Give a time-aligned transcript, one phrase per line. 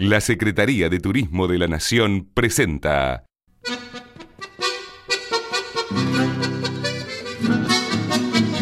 [0.00, 3.24] La Secretaría de Turismo de la Nación presenta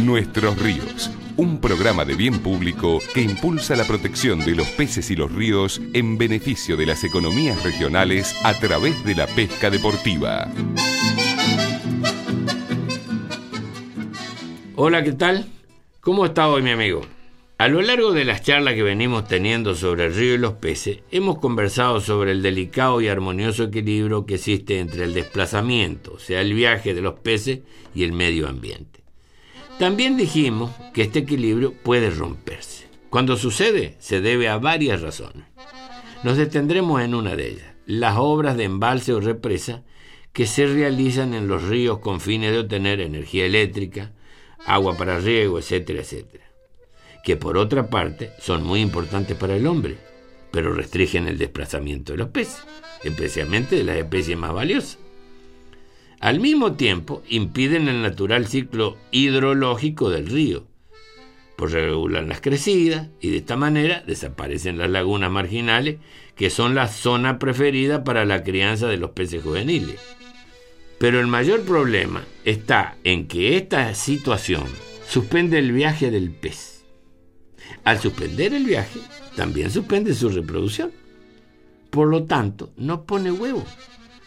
[0.03, 5.17] Nuestros ríos, un programa de bien público que impulsa la protección de los peces y
[5.17, 10.51] los ríos en beneficio de las economías regionales a través de la pesca deportiva.
[14.75, 15.45] Hola, ¿qué tal?
[16.01, 17.03] ¿Cómo está hoy mi amigo?
[17.59, 20.99] A lo largo de las charlas que venimos teniendo sobre el río y los peces,
[21.11, 26.43] hemos conversado sobre el delicado y armonioso equilibrio que existe entre el desplazamiento, o sea,
[26.43, 27.61] el viaje de los peces
[27.95, 29.01] y el medio ambiente.
[29.79, 32.89] También dijimos que este equilibrio puede romperse.
[33.09, 35.47] Cuando sucede, se debe a varias razones.
[36.25, 39.83] Nos detendremos en una de ellas, las obras de embalse o represa
[40.35, 44.13] que se realizan en los ríos con fines de obtener energía eléctrica,
[44.67, 46.45] agua para riego, etcétera, etcétera.
[47.27, 49.97] Que por otra parte son muy importantes para el hombre,
[50.53, 52.63] pero restringen el desplazamiento de los peces,
[53.03, 55.01] especialmente de las especies más valiosas.
[56.21, 60.69] Al mismo tiempo, impiden el natural ciclo hidrológico del río,
[61.57, 65.97] pues regulan las crecidas y de esta manera desaparecen las lagunas marginales,
[66.37, 70.01] que son la zona preferida para la crianza de los peces juveniles.
[70.99, 74.63] Pero el mayor problema está en que esta situación
[75.09, 76.76] suspende el viaje del pez.
[77.85, 79.01] Al suspender el viaje,
[79.37, 80.93] también suspende su reproducción.
[81.91, 83.65] Por lo tanto, no pone huevo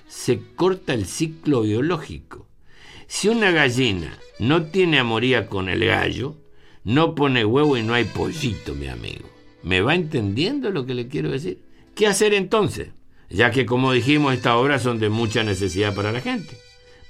[0.09, 2.47] se corta el ciclo biológico.
[3.07, 6.35] Si una gallina no tiene amoría con el gallo,
[6.83, 9.29] no pone huevo y no hay pollito, mi amigo.
[9.63, 11.61] ¿Me va entendiendo lo que le quiero decir?
[11.95, 12.89] ¿Qué hacer entonces?
[13.29, 16.57] Ya que, como dijimos, estas obras son de mucha necesidad para la gente,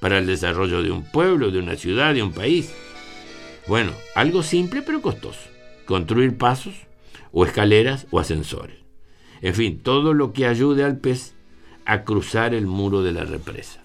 [0.02, 2.74] para el desarrollo de un pueblo, de una ciudad, de un país.
[3.68, 5.40] Bueno, algo simple pero costoso.
[5.90, 6.76] Construir pasos,
[7.32, 8.78] o escaleras, o ascensores.
[9.42, 11.34] En fin, todo lo que ayude al pez
[11.84, 13.82] a cruzar el muro de la represa.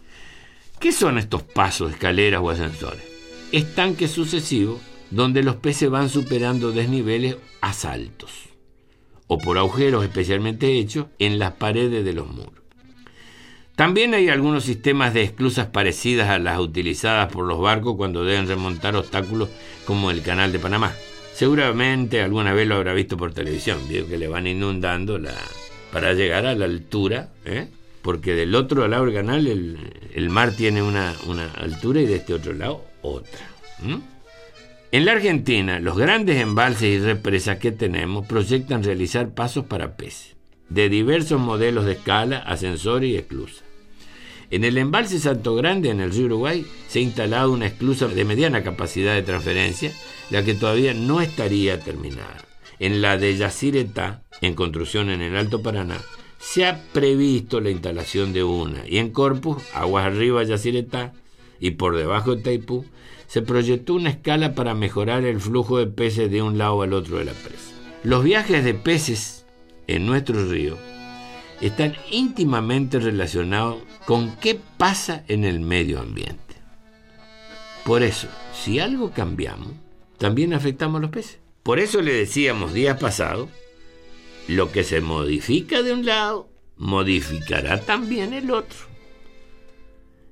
[0.78, 3.02] ¿Qué son estos pasos, escaleras o ascensores?
[3.52, 8.50] Estanques sucesivos donde los peces van superando desniveles a saltos
[9.26, 12.62] o por agujeros especialmente hechos en las paredes de los muros.
[13.76, 18.46] También hay algunos sistemas de esclusas parecidas a las utilizadas por los barcos cuando deben
[18.46, 19.48] remontar obstáculos
[19.86, 20.92] como el canal de Panamá.
[21.34, 25.34] Seguramente alguna vez lo habrá visto por televisión, vio que le van inundando la,
[25.92, 27.68] para llegar a la altura ¿eh?
[28.02, 31.14] porque del otro lado del canal el, mar tiene una,
[31.56, 33.40] altura y de este otro lado otra.
[34.92, 40.36] En la Argentina, los grandes embalses y represas que tenemos proyectan realizar pasos para peces,
[40.68, 43.64] de diversos modelos de escala, ascensores y esclusas.
[44.50, 48.24] En el embalse Santo Grande, en el río Uruguay, se ha instalado una esclusa de
[48.24, 49.92] mediana capacidad de transferencia,
[50.30, 52.44] la que todavía no estaría terminada.
[52.78, 56.00] En la de Yacyretá, en construcción en el Alto Paraná,
[56.38, 61.14] se ha previsto la instalación de una y en Corpus, aguas arriba Yacyretá
[61.58, 62.84] y por debajo de Taipú,
[63.26, 67.18] se proyectó una escala para mejorar el flujo de peces de un lado al otro
[67.18, 67.72] de la presa.
[68.02, 69.46] Los viajes de peces
[69.86, 70.76] en nuestro río
[71.66, 76.42] están íntimamente relacionados con qué pasa en el medio ambiente.
[77.84, 79.72] Por eso, si algo cambiamos,
[80.18, 81.38] también afectamos a los peces.
[81.62, 83.48] Por eso le decíamos días pasados
[84.46, 88.78] lo que se modifica de un lado, modificará también el otro.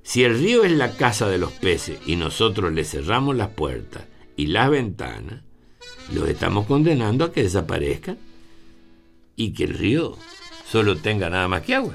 [0.03, 4.03] Si el río es la casa de los peces y nosotros le cerramos las puertas
[4.35, 5.41] y las ventanas,
[6.13, 8.19] los estamos condenando a que desaparezcan
[9.35, 10.17] y que el río
[10.73, 11.93] solo tenga nada más que agua.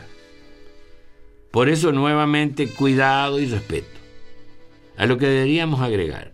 [1.50, 3.99] Por eso nuevamente cuidado y respeto.
[4.97, 6.33] A lo que deberíamos agregar,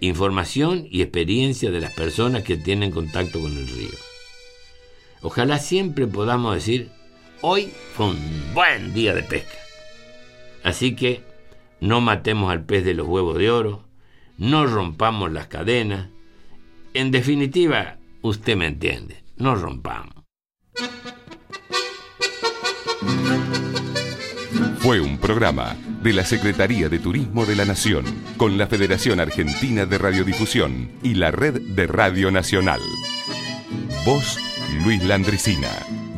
[0.00, 3.98] información y experiencia de las personas que tienen contacto con el río.
[5.22, 6.90] Ojalá siempre podamos decir,
[7.40, 9.56] hoy fue un buen día de pesca.
[10.62, 11.22] Así que
[11.80, 13.88] no matemos al pez de los huevos de oro,
[14.36, 16.10] no rompamos las cadenas.
[16.92, 20.21] En definitiva, usted me entiende, no rompamos.
[24.78, 28.04] Fue un programa de la Secretaría de Turismo de la Nación,
[28.36, 32.80] con la Federación Argentina de Radiodifusión y la Red de Radio Nacional.
[34.04, 34.38] Voz
[34.84, 35.68] Luis Landricina.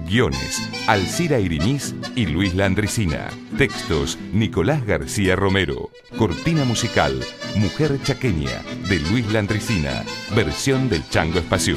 [0.06, 3.28] Guiones, Alcira Irinis y Luis Landricina.
[3.58, 5.90] Textos, Nicolás García Romero.
[6.16, 7.20] Cortina musical,
[7.56, 10.04] Mujer Chaqueña, de Luis Landricina.
[10.34, 11.76] Versión del Chango Espacio.